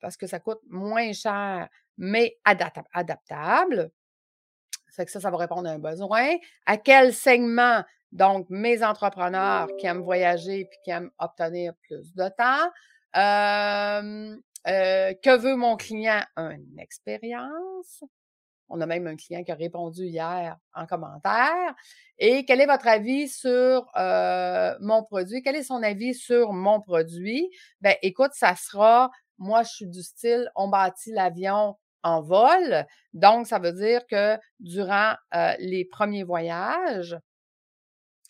parce 0.00 0.16
que 0.16 0.26
ça 0.26 0.38
coûte 0.38 0.60
moins 0.68 1.12
cher, 1.12 1.68
mais 1.98 2.38
adaptable. 2.44 3.90
Fait 4.94 5.04
que 5.04 5.10
ça, 5.10 5.20
ça 5.20 5.30
va 5.30 5.36
répondre 5.36 5.68
à 5.68 5.72
un 5.72 5.78
besoin. 5.78 6.36
À 6.64 6.76
quel 6.76 7.12
segment? 7.12 7.82
Donc, 8.12 8.46
mes 8.48 8.84
entrepreneurs 8.84 9.68
qui 9.78 9.86
aiment 9.86 10.02
voyager 10.02 10.64
puis 10.66 10.78
qui 10.84 10.90
aiment 10.90 11.10
obtenir 11.18 11.74
plus 11.82 12.14
de 12.14 12.28
temps. 12.28 12.70
Euh, 13.16 14.36
euh, 14.68 15.14
que 15.22 15.36
veut 15.36 15.56
mon 15.56 15.76
client? 15.76 16.22
Une 16.36 16.78
expérience. 16.78 18.04
On 18.68 18.80
a 18.80 18.86
même 18.86 19.06
un 19.06 19.16
client 19.16 19.44
qui 19.44 19.52
a 19.52 19.54
répondu 19.54 20.06
hier 20.06 20.56
en 20.74 20.86
commentaire. 20.86 21.74
Et 22.18 22.44
quel 22.44 22.60
est 22.60 22.66
votre 22.66 22.88
avis 22.88 23.28
sur 23.28 23.88
euh, 23.96 24.74
mon 24.80 25.04
produit? 25.04 25.42
Quel 25.42 25.56
est 25.56 25.62
son 25.62 25.82
avis 25.82 26.14
sur 26.14 26.52
mon 26.52 26.80
produit? 26.80 27.48
Ben, 27.80 27.94
écoute, 28.02 28.32
ça 28.34 28.56
sera, 28.56 29.10
moi, 29.38 29.62
je 29.62 29.70
suis 29.70 29.86
du 29.86 30.02
style, 30.02 30.50
on 30.56 30.68
bâtit 30.68 31.12
l'avion 31.12 31.76
en 32.02 32.22
vol. 32.22 32.86
Donc, 33.12 33.46
ça 33.46 33.60
veut 33.60 33.72
dire 33.72 34.04
que 34.06 34.36
durant 34.58 35.14
euh, 35.34 35.54
les 35.60 35.84
premiers 35.84 36.24
voyages, 36.24 37.16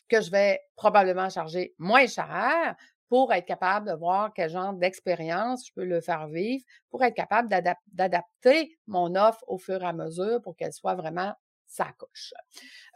que 0.09 0.21
je 0.21 0.31
vais 0.31 0.61
probablement 0.77 1.29
charger 1.31 1.75
moins 1.79 2.07
cher 2.07 2.77
pour 3.09 3.33
être 3.33 3.47
capable 3.47 3.89
de 3.89 3.95
voir 3.95 4.33
quel 4.35 4.51
genre 4.51 4.73
d'expérience 4.73 5.67
je 5.67 5.73
peux 5.73 5.85
le 5.85 6.01
faire 6.01 6.29
vivre, 6.29 6.65
pour 6.91 7.03
être 7.03 7.15
capable 7.15 7.49
d'adapter 7.93 8.77
mon 8.87 9.15
offre 9.15 9.43
au 9.47 9.59
fur 9.59 9.83
et 9.83 9.87
à 9.87 9.93
mesure 9.93 10.41
pour 10.43 10.57
qu'elle 10.57 10.73
soit 10.73 10.95
vraiment 10.95 11.35
sa 11.67 11.87
couche. 11.99 12.33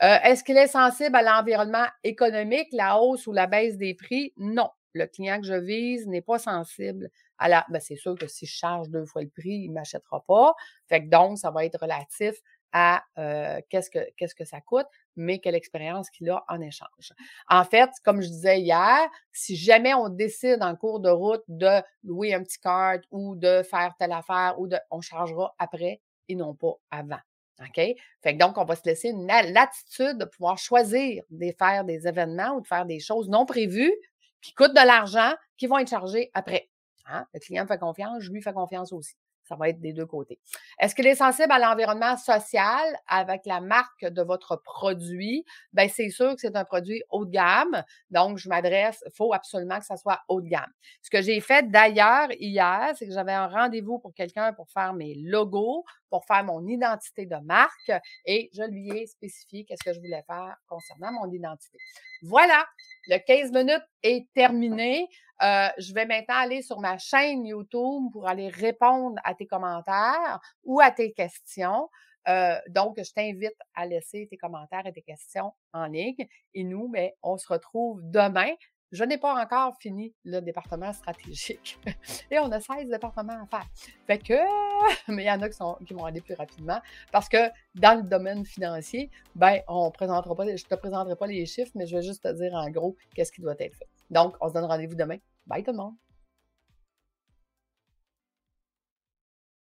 Euh, 0.03 0.17
est-ce 0.25 0.45
qu'il 0.45 0.57
est 0.57 0.69
sensible 0.69 1.17
à 1.17 1.23
l'environnement 1.23 1.87
économique, 2.05 2.69
la 2.73 2.99
hausse 2.99 3.27
ou 3.27 3.33
la 3.33 3.47
baisse 3.47 3.77
des 3.77 3.95
prix? 3.95 4.33
Non. 4.37 4.71
Le 4.93 5.07
client 5.07 5.41
que 5.41 5.47
je 5.47 5.55
vise 5.55 6.09
n'est 6.09 6.23
pas 6.23 6.41
sensible 6.41 7.11
à 7.39 7.49
la. 7.49 7.65
Ben, 7.69 7.81
c'est 7.81 7.95
sûr 7.95 8.17
que 8.17 8.27
si 8.27 8.47
je 8.47 8.53
charge 8.53 8.89
deux 8.89 9.05
fois 9.07 9.23
le 9.23 9.29
prix, 9.29 9.51
il 9.51 9.69
ne 9.69 9.75
m'achètera 9.75 10.25
pas. 10.27 10.55
Fait 10.89 11.05
que 11.05 11.09
donc, 11.09 11.39
ça 11.39 11.53
va 11.53 11.65
être 11.65 11.81
relatif 11.81 12.35
à 12.73 13.05
euh, 13.19 13.61
qu'est-ce 13.69 13.89
que 13.89 14.01
qu'est-ce 14.17 14.35
que 14.35 14.45
ça 14.45 14.61
coûte, 14.61 14.87
mais 15.21 15.39
quelle 15.39 15.55
expérience 15.55 16.11
qu'il 16.11 16.31
a 16.31 16.45
en 16.49 16.61
échange. 16.61 17.13
En 17.49 17.65
fait, 17.65 17.91
comme 18.05 18.23
je 18.23 18.29
disais 18.29 18.61
hier, 18.61 19.09
si 19.33 19.55
jamais 19.57 19.95
on 19.95 20.09
décide 20.09 20.63
en 20.63 20.75
cours 20.75 21.01
de 21.01 21.11
route 21.11 21.45
de 21.49 21.83
louer 22.03 22.35
un 22.35 22.43
petit 22.43 22.59
card 22.59 22.99
ou 23.11 23.37
de 23.37 23.63
faire 23.63 23.95
telle 23.99 24.13
affaire 24.13 24.55
ou 24.59 24.67
de, 24.67 24.77
on 24.91 25.01
chargera 25.01 25.55
après 25.59 26.01
et 26.29 26.35
non 26.35 26.55
pas 26.55 26.75
avant. 26.91 27.21
OK? 27.61 27.75
Fait 28.23 28.33
que 28.33 28.39
donc, 28.39 28.57
on 28.57 28.65
va 28.65 28.75
se 28.75 28.85
laisser 28.87 29.11
une 29.11 29.27
latitude 29.27 30.17
de 30.17 30.25
pouvoir 30.25 30.57
choisir 30.57 31.23
de 31.31 31.53
faire 31.59 31.85
des 31.85 32.09
événements 32.09 32.57
ou 32.57 32.63
de 32.63 32.67
faire 32.67 32.87
des 32.87 33.01
choses 33.01 33.29
non 33.29 33.45
prévues 33.45 33.93
qui 34.41 34.55
coûtent 34.55 34.73
de 34.73 34.87
l'argent, 34.87 35.35
qui 35.59 35.67
vont 35.67 35.79
être 35.79 35.91
chargées 35.91 36.31
après. 36.33 36.71
Hein? 37.05 37.27
Le 37.35 37.41
client 37.41 37.67
fait 37.67 37.79
confiance, 37.79 38.23
je 38.23 38.31
lui 38.31 38.41
fais 38.41 38.55
confiance 38.55 38.93
aussi. 38.93 39.15
Ça 39.51 39.57
va 39.57 39.69
être 39.69 39.81
des 39.81 39.93
deux 39.93 40.07
côtés. 40.07 40.39
Est-ce 40.79 40.95
qu'il 40.95 41.09
est 41.09 41.17
sensible 41.17 41.51
à 41.51 41.59
l'environnement 41.59 42.17
social 42.17 42.97
avec 43.09 43.47
la 43.47 43.61
marque 43.61 44.05
de 44.05 44.23
votre 44.23 44.55
produit? 44.63 45.45
Bien, 45.73 45.89
c'est 45.89 46.09
sûr 46.09 46.37
que 46.37 46.41
c'est 46.41 46.55
un 46.55 46.65
produit 46.65 47.03
haut 47.11 47.25
de 47.25 47.33
gamme. 47.33 47.83
Donc, 48.11 48.39
je 48.39 48.49
m'adresse, 48.49 49.03
il 49.05 49.13
faut 49.13 49.35
absolument 49.35 49.81
que 49.81 49.87
ça 49.87 49.97
soit 49.97 50.21
haut 50.29 50.41
de 50.41 50.49
gamme. 50.49 50.71
Ce 51.03 51.11
que 51.11 51.21
j'ai 51.21 51.41
fait 51.41 51.69
d'ailleurs 51.69 52.29
hier, 52.39 52.93
c'est 52.97 53.09
que 53.09 53.13
j'avais 53.13 53.33
un 53.33 53.49
rendez-vous 53.49 53.99
pour 53.99 54.15
quelqu'un 54.15 54.53
pour 54.53 54.71
faire 54.71 54.95
mes 54.95 55.17
logos, 55.17 55.85
pour 56.11 56.25
faire 56.27 56.45
mon 56.45 56.65
identité 56.69 57.27
de 57.27 57.37
marque 57.45 57.91
et 58.27 58.51
je 58.55 58.63
lui 58.63 58.91
ai 58.91 59.07
spécifié 59.09 59.65
qu'est-ce 59.65 59.83
que 59.83 59.93
je 59.93 59.99
voulais 59.99 60.23
faire 60.29 60.57
concernant 60.69 61.11
mon 61.13 61.33
identité. 61.33 61.79
Voilà, 62.23 62.67
le 63.09 63.19
15 63.19 63.51
minutes 63.53 63.83
est 64.03 64.27
terminé. 64.35 65.09
Euh, 65.43 65.69
je 65.79 65.95
vais 65.95 66.07
maintenant 66.07 66.37
aller 66.37 66.63
sur 66.63 66.81
ma 66.81 66.99
chaîne 66.99 67.47
YouTube 67.47 68.13
pour 68.13 68.29
aller 68.29 68.49
répondre 68.49 69.17
à 69.25 69.35
tes 69.35 69.47
commentaires 69.47 70.41
ou 70.65 70.81
à 70.81 70.91
tes 70.91 71.13
questions. 71.13 71.89
Euh, 72.29 72.59
donc, 72.69 72.99
je 72.99 73.11
t'invite 73.13 73.57
à 73.75 73.87
laisser 73.87 74.27
tes 74.31 74.37
commentaires 74.37 74.87
et 74.87 74.93
tes 74.93 75.03
questions 75.03 75.53
en 75.73 75.87
ligne. 75.87 76.27
Et 76.55 76.65
nous, 76.65 76.89
mais 76.89 77.09
ben, 77.09 77.13
on 77.23 77.39
se 77.39 77.49
retrouve 77.49 78.01
demain. 78.03 78.53
Je 78.93 79.05
n'ai 79.05 79.19
pas 79.19 79.41
encore 79.41 79.77
fini 79.79 80.13
le 80.25 80.41
département 80.41 80.93
stratégique. 80.93 81.79
Et 82.31 82.39
on 82.41 82.51
a 82.51 82.61
16 82.61 82.89
départements 82.89 83.41
à 83.43 83.47
faire. 83.47 83.67
Fait 84.07 84.19
que, 84.19 84.35
mais 85.09 85.25
il 85.25 85.27
y 85.27 85.31
en 85.31 85.41
a 85.43 85.49
qui, 85.49 85.95
vont 85.95 86.05
aller 86.05 86.21
plus 86.21 86.35
rapidement 86.35 86.81
parce 87.13 87.29
que 87.29 87.51
dans 87.77 88.03
le 88.03 88.03
domaine 88.03 88.45
financier, 88.45 89.11
ben, 89.37 89.61
on 89.69 89.91
présentera 89.93 90.35
pas, 90.35 90.57
je 90.57 90.65
te 90.65 90.75
présenterai 90.75 91.15
pas 91.15 91.27
les 91.27 91.47
chiffres, 91.47 91.73
mais 91.77 91.87
je 91.87 91.97
vais 91.97 92.03
juste 92.03 92.25
te 92.25 92.33
dire 92.33 92.53
en 92.55 92.69
gros 92.71 92.97
qu'est-ce 93.15 93.31
qui 93.31 93.41
doit 93.41 93.55
être 93.59 93.77
fait. 93.77 93.89
Donc, 94.11 94.35
on 94.41 94.49
se 94.49 94.55
donne 94.55 94.65
rendez-vous 94.65 94.97
demain. 94.97 95.19
Bye 95.47 95.63
tout 95.63 95.71
le 95.71 95.77
monde! 95.77 95.95